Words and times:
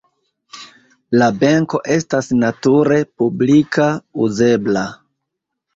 La 1.21 1.27
benko 1.43 1.81
estas 1.97 2.31
nature 2.39 2.99
publika, 3.23 3.91
uzebla. 4.29 4.91